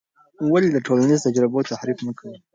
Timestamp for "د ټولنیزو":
0.71-1.23